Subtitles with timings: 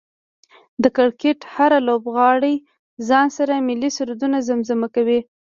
[0.83, 2.55] د کرکټ هر لوبغاړی
[3.07, 5.19] ځان سره ملي سرود زمزمه کوي